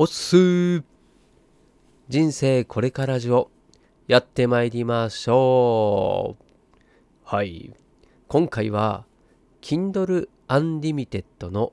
[0.00, 0.84] おっすー。
[2.08, 3.50] 人生これからじを
[4.06, 6.44] やってまいりましょう。
[7.24, 7.74] はい。
[8.28, 9.06] 今回は
[9.60, 11.72] Kindle Unlimited の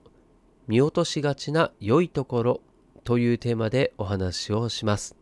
[0.68, 2.62] 見落としがちな良いところ
[3.04, 5.16] というテーマでお話をします。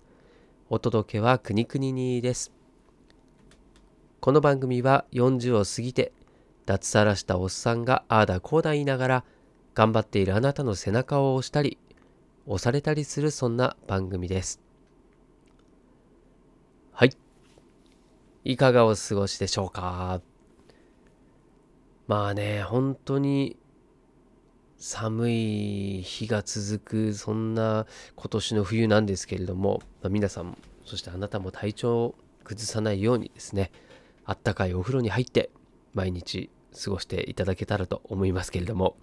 [0.69, 2.53] お届けはくにくににです。
[4.21, 6.13] この番組は40を過ぎて
[6.65, 9.23] 脱サラしたおっさんがああだこうだ言いながら
[9.75, 11.77] 頑張っているあなたの背中を押したり
[12.45, 14.59] 押されたりするそんな番組です。
[16.91, 17.11] はい。
[18.43, 20.21] いかがお過ごしでしょうか？
[22.07, 23.55] まあね本当に
[24.77, 33.71] 寒い日が続くそんな今年の冬なんですけれども、まあ、皆さんそしてあなたも体調を崩さないようにですね
[34.25, 35.49] あったかいお風呂に入って
[35.93, 36.49] 毎日
[36.83, 38.97] 過ごしていただけたらと思いますけれども、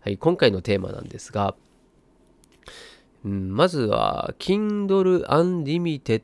[0.00, 1.54] はい、今回のテーマなんですが、
[3.24, 6.22] うん、まずは Kindle Unlimited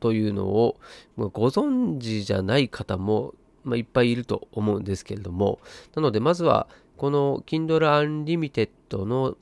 [0.00, 0.78] というのを
[1.16, 5.58] ご存知じゃない方も、まあ、いっぱいいると思うんですけれども
[5.94, 9.36] なのでまずはこの Kindle Unlimited の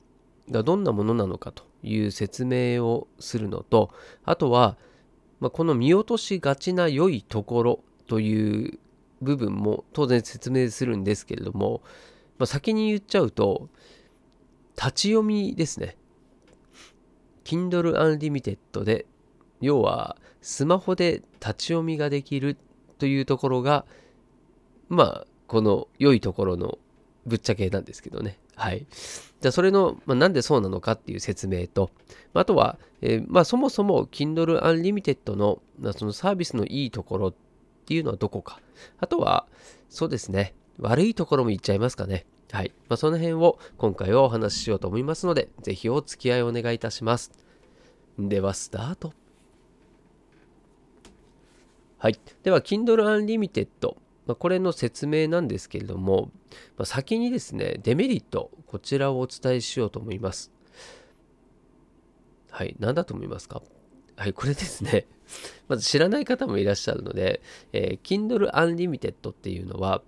[0.49, 3.91] がどんなものなのかという説明をするのと
[4.25, 4.77] あとは、
[5.39, 8.79] まあ、この見落としがちな良いところという
[9.21, 11.81] 部分も当然説明するんですけれども、
[12.37, 13.67] まあ、先に言っちゃうと
[14.77, 15.97] 立ち読みですね。
[17.47, 19.05] Kindle Unlimited で
[19.61, 22.57] 要はスマホで立ち読みができる
[22.99, 23.85] というところが
[24.89, 26.77] まあこの良いところの
[27.25, 28.37] ぶっちゃけなんですけどね。
[28.55, 28.85] はい。
[29.39, 31.89] じゃあそれの、まあ、なんでそうなのかっていう説明と
[32.33, 35.61] あとは、えー、まあそもそも Kindle Unlimited の
[35.93, 37.33] そのサービスのいいところっ
[37.85, 38.59] ていうのはどこか。
[38.99, 39.47] あとは
[39.87, 40.53] そうですね。
[40.79, 42.25] 悪いところも言っちゃいますかね。
[42.51, 42.71] はい。
[42.87, 47.31] まあ、その辺を今回はお話ししようと思いますので、ぜひお付き合いお願いいたします。
[48.17, 49.13] では、スタート。
[51.97, 52.19] はい。
[52.43, 53.67] では、Kindle Unlimited。
[54.25, 56.31] まあ、これの説明なんですけれども、
[56.77, 60.51] まあ、先にですね、デメリット、こちらをお伝えしようと思います。
[62.49, 62.75] はい。
[62.79, 63.61] 何だと思いますか？
[64.15, 65.05] はい、これですね。
[65.67, 70.01] まず知らない方もいらっしゃるので、えー、Kindle Unlimited っていうのは、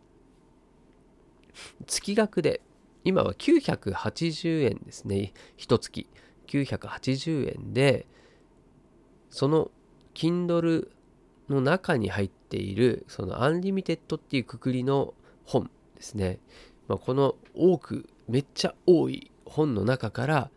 [1.85, 2.61] 月額で、
[3.03, 5.33] 今は980円ですね。
[5.57, 6.07] 一月
[6.47, 8.07] 980円で、
[9.29, 9.71] その
[10.13, 10.89] Kindle
[11.49, 15.13] の中に入っている、その Unlimited っていうくくりの
[15.45, 16.39] 本ですね。
[16.87, 20.51] まあ、この多く、めっちゃ多い本の中から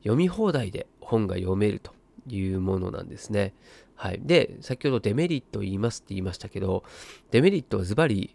[0.00, 1.92] 読み放題で本が読めると
[2.28, 3.54] いうものなんですね。
[3.94, 4.20] はい。
[4.22, 6.84] で、先ほどデメリットを言いますって言いましたけど、
[7.30, 8.34] デメリットはズバリ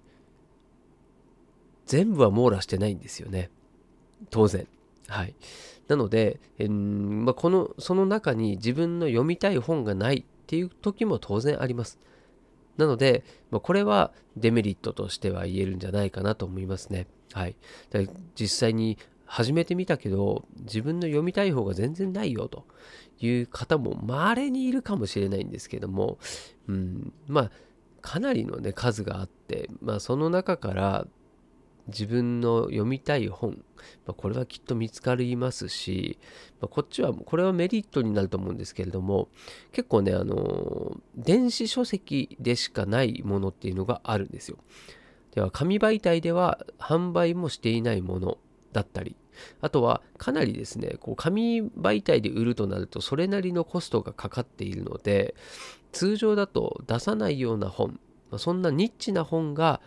[1.87, 3.49] 全部は網羅してないんですよね。
[4.29, 4.67] 当然。
[5.07, 5.33] はい。
[5.87, 11.97] なので、えー、まあ、この、その中に自分の読みたい本がないっていう時も当然あります。
[12.77, 17.07] なので、まあ、これはデメリットとしては言えるんじゃないかなと思いますね。
[17.33, 17.55] はい。
[18.39, 22.65] 実際に始めてみたけど、自分の読みたい方が全然ないよと
[23.19, 26.17] いう方も稀にいるかもしれないんですけども、
[26.67, 27.51] うん、まあ、
[28.01, 31.07] かなりのね、数があって、まあ、その中から
[31.87, 33.63] 自分の読みたい本、
[34.05, 36.19] まあ、これはきっと見つかりますし、
[36.59, 39.29] まあ、こっちはこれはメリットになると思うんですけれども
[39.71, 44.57] 結構ねあの電子書籍でしかないものっていうのがあるんですよ。
[45.33, 48.37] では紙媒体では販売もしていないもの
[48.73, 49.15] だったり
[49.61, 55.35] あとはかなりですねこう紙媒体で売るとなるとそれなりのコストがかかっているので
[55.91, 57.99] 通常だと出さないような本、
[58.31, 59.79] まあ、そんなニッチな本が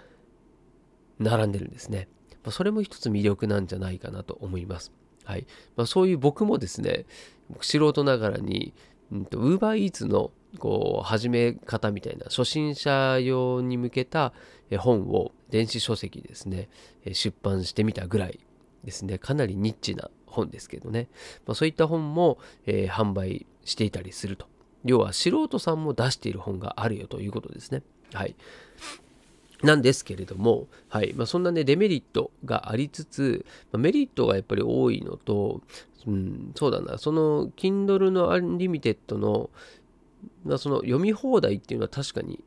[1.20, 2.08] 並んでるんですね。
[2.42, 4.92] まあ、それも一つ魅力なんじゃないかなと思います。
[5.24, 5.46] はい。
[5.76, 7.06] まあ、そういう僕もですね、
[7.60, 8.74] 素人ながらに、
[9.12, 14.32] ウーバーイーツのこう始め方みたいな初心者用に向けた
[14.78, 16.68] 本を電子書籍ですね
[17.12, 18.40] 出版してみたぐらい
[18.84, 19.18] ですね。
[19.18, 21.08] かなりニッチな本ですけどね、
[21.46, 24.46] まあ、そういった本も、えー、販売していたりすると。
[24.84, 27.82] 要は素人さんも出している本があるよということですね。
[28.14, 28.34] はい。
[29.62, 35.62] なんですけれども、はいまあ、そんなね、デメリットがありつつ、まあ、メリットがやっぱり多いのと、
[36.06, 39.50] うん、そうだな、その Kindle の Unlimited の、
[40.44, 42.42] まあ、その読み放題っていうのは確かに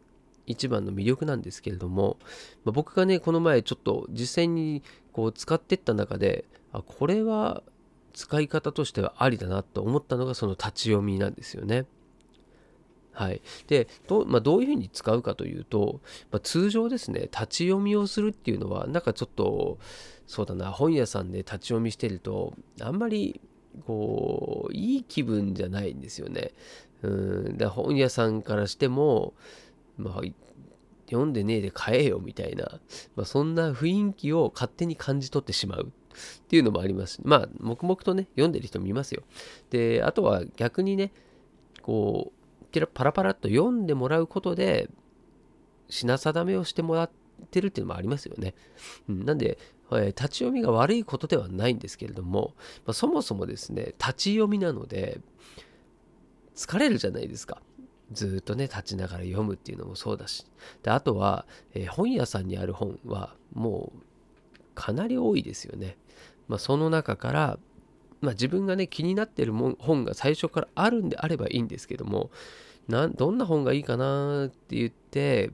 [0.45, 2.17] 一番の魅力なんですけれども、
[2.65, 4.81] まあ、僕がね、この前ちょっと実際に
[5.11, 7.63] こう使ってった中で、あ、これは
[8.13, 11.85] 使い方としてはありだなと思ったのがその立ち読みなんですよね。
[13.13, 16.01] はい、でど,、まあ、どういうふうに使うかというと、
[16.31, 19.77] まあ、通常ですね立ち読みをするっていうのはなんかちょっと
[20.25, 23.39] そうだな本屋さんで立ち読みしてるとあんまり
[23.85, 26.51] こういい気分じゃないんですよね。
[27.01, 27.57] うん。
[27.57, 29.33] だ本屋さんからしても、
[29.97, 30.21] まあ、
[31.07, 32.79] 読んでねえで買えよみたいな、
[33.15, 37.19] まあ、そんな雰囲気を勝手に感じ取ってしまうっていうのもあります。
[37.23, 39.23] まあ黙々とね読んでる人もいますよ。
[39.69, 41.11] であとは逆にね
[41.81, 42.42] こう
[42.93, 44.89] パラパラっと読んでもらうことで
[45.89, 47.11] 品定めをしてもらっ
[47.51, 48.53] てるっていうのもありますよね、
[49.09, 49.57] うん、なんで
[49.91, 52.53] え立ち読みが悪いことではないんですけれども、
[52.85, 55.19] まあ、そもそもですね立ち読みなので
[56.55, 57.61] 疲れるじゃないですか。
[58.11, 60.45] ずっとね立ちながら読むっていうのもそうだし。
[60.83, 63.99] であとは、えー、本屋さんにある本はもう
[64.75, 65.97] かなり多いですよね、
[66.47, 67.59] まあ、その中から、
[68.23, 72.31] まあ、自分がね気になってる本が最初からあるんであればいいんですけども
[72.87, 75.51] などんな本がいいかなって言って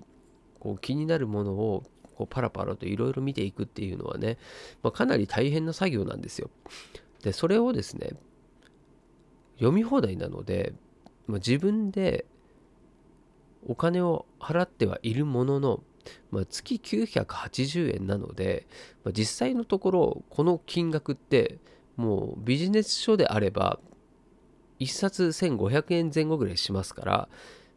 [0.60, 1.84] こう気になるものを
[2.16, 4.38] こうパラパラといろいろ見ていくっていうのはね、
[4.84, 6.52] まあ、かなり大変な作業なんですよ。
[7.24, 8.12] でそれをですね
[9.56, 10.74] 読み放題なので、
[11.26, 12.26] まあ、自分で
[13.68, 15.84] お金を払ってはいるものの、
[16.30, 18.68] まあ、月980円なので、
[19.04, 21.58] まあ、実際のところこの金額って
[22.00, 23.80] もうビジネス書であれば
[24.80, 27.30] 1冊1500円前後ぐらいしますから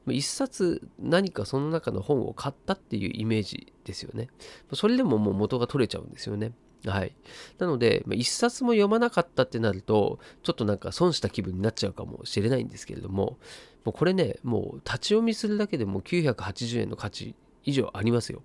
[0.07, 4.29] 一冊何かその中の本を買ったっていうイメージですよね。
[4.73, 6.53] それでももう元が取れちゃうんですよね。
[6.87, 7.15] はい。
[7.59, 13.39] なので、一冊も読まなかったってなると、ちょっとなんか損した気分になっちゃうかもしれないんですけれども、
[13.85, 18.43] もうこれね、もう立ち読みするだけでも980円の価値以上ありますよ。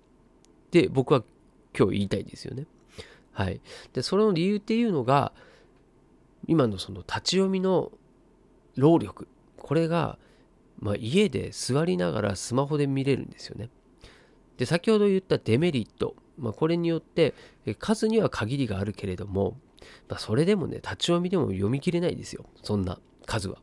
[0.70, 1.24] で、僕は
[1.76, 2.66] 今日言いたいんですよね。
[3.32, 3.60] はい。
[3.92, 5.32] で、その理由っていうのが、
[6.48, 7.92] 今のその立ち読みの
[8.76, 10.18] 労力、これが
[10.80, 13.68] まあ、家で座りながらスマホで見れるんですよね。
[14.56, 17.34] で先ほど言ったデメリット、まあ、これによって
[17.78, 19.56] 数には限りがあるけれども、
[20.08, 23.58] まあ、それでもね立ち読みでも読み切れないですよそんな数は。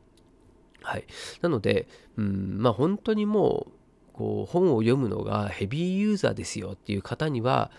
[0.82, 1.06] はい、
[1.42, 3.72] なので、うんまあ、本当にもう
[4.14, 7.72] こう本を読むのがヘビーユーザーですよっていう方には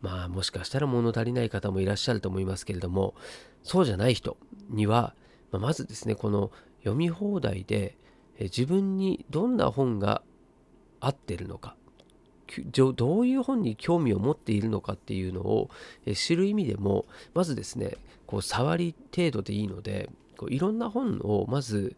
[0.00, 3.14] まあもしかしたら物足りない方もいらっしゃると思いますけれども
[3.62, 4.36] そうじゃない人
[4.70, 5.14] には、
[5.50, 6.50] まあ、まずですねこの
[6.80, 7.96] 読み放題で
[8.38, 10.22] 自分にどんな本が
[11.00, 11.74] 合ってるのか
[12.72, 15.70] どういう本に興味を持っているのかっていうのを
[16.14, 17.04] 知る意味でも
[17.34, 17.96] まずですね
[18.26, 21.94] こう触り程度でいいのでこういろんな本をまず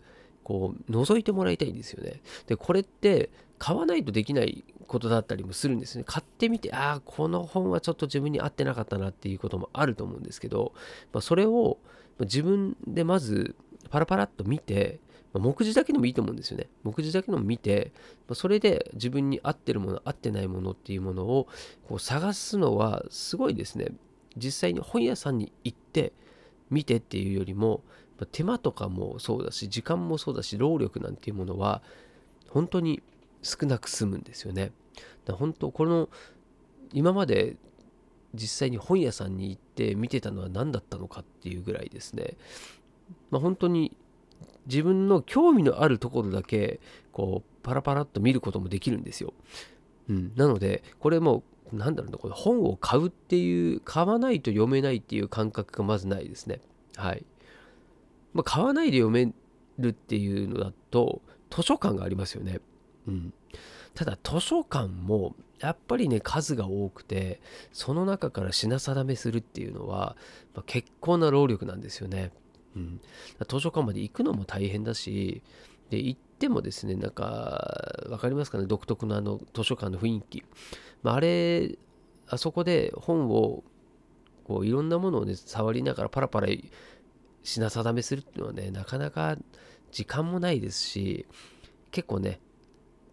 [0.51, 2.21] こう覗いてもらいたいんですよね。
[2.49, 6.03] でこれって買わないとできないことだったりもするんですね。
[6.05, 10.73] 買ってみてああこの本はちょっと自分に合ってなかったなっていうこともあると思うんですけど、
[11.13, 11.79] まあ、それを
[12.19, 13.55] 自分でまず
[13.91, 14.99] パラパラっと見て
[15.33, 16.69] ま目次だけでもいいと思うんですよね。
[16.83, 17.93] 目次だけでも見て、
[18.27, 21.47] まそれで自分に合ってるもの、合ってないものっていうものを
[21.89, 23.93] こう探すのはすごいですね。
[24.37, 26.13] 実際に本屋さんに行って
[26.71, 27.85] 見てっていうよりも、
[28.27, 31.83] 手間とかもそうだし、時間もそうだし、労力なんていうものは
[32.49, 33.03] 本当に
[33.43, 34.73] 少なく済むんですよね。
[35.25, 36.09] だ本当、この
[36.93, 37.57] 今まで
[38.35, 42.37] 実際に本屋さんに行って見てたのは何だったのかっていうぐらいですね。
[43.31, 43.97] まあ、本当に
[44.67, 46.81] 自分の興味のあるところだけ
[47.13, 49.33] こうパラパラっと見ることもできるんですよ。
[50.09, 56.61] うん、なのでこれもなんだろうなこれ本を買うっていう買わないと読めないっていう感覚がまずないですね。
[56.97, 57.25] はい。
[58.33, 59.33] まあ、買わないで読め
[59.79, 62.61] るっていうのだと図書館がありますよね。
[63.07, 63.33] うん。
[63.95, 67.41] ただ図書館もやっぱりね数が多くて
[67.73, 70.17] その中から品定めするっていうのは、
[70.55, 72.33] まあ、結構な労力なんですよね。
[72.77, 73.01] うん、
[73.49, 75.43] 図書館まで行くのも大変だし
[75.91, 80.45] で行ってもですねなんか分かりますかね独特のあの図書館の雰囲気、
[81.03, 81.77] まあ、あれ
[82.29, 83.65] あそこで本を
[84.45, 86.49] こういろんなものをね触りながらパラパラ
[87.43, 89.37] 品定めするっていうのはねなかなか
[89.91, 91.27] 時間もないですし
[91.91, 92.41] 結構ね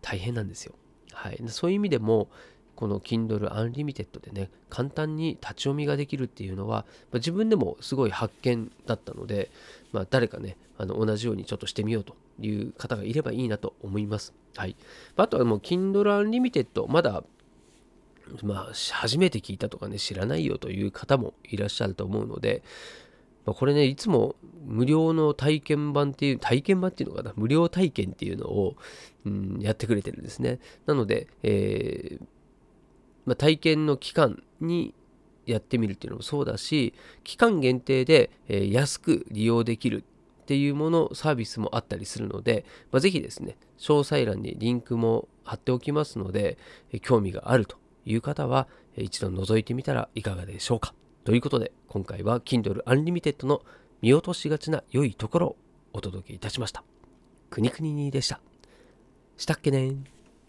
[0.01, 0.73] 大変なんですよ。
[1.11, 2.29] はい、そういう意味でも
[2.77, 9.49] この Kindle Unlimited でね、簡単に立ち読みができるっていうのは、まあ、自分でもすごい発見だったので、
[9.91, 14.31] まあ、誰かね、あの同じようにちょっとしてみようという方がいればいいなと思います。
[14.55, 14.75] はい。
[15.15, 17.23] あとはもう Kindle Unlimited、まだ
[18.43, 22.61] まあ、初めて聞いたとかね、知らないよという方もいらっしゃると思うので、
[23.47, 24.35] まあ、これね、いつも
[24.65, 28.75] 無料の体験版っていう、体験版っていうのかな、無料体験っていうのを、
[29.25, 30.59] うん、やってくれてるんですね。
[30.85, 32.25] なので、えー、
[33.25, 34.93] まあ、体験の期間に
[35.45, 40.03] やってみるっていうのもそうだし期間限定で、えー、安く利用できる
[40.41, 46.57] っていうものサービスもあったりするので、まあ、ぜひですね詳細欄にリンクも貼っておきますので、
[47.01, 50.93] 興味があるという方は、一度覗いてみたらいかがでしょうか
[51.27, 53.61] ということで今回は Kindle Unlimited の
[54.01, 55.57] 見落としがちな良いところを
[55.91, 56.85] お届けいたしました。
[57.49, 58.39] くにくににでした。
[59.35, 59.93] したっけね